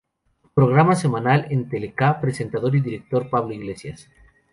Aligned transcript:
Programa 0.55 0.95
semanal 0.95 1.45
en 1.51 1.69
Tele 1.69 1.93
K. 1.93 2.19
Presentador 2.19 2.75
y 2.75 2.81
director 2.81 3.29
Pablo 3.29 3.53
Iglesias. 3.53 4.09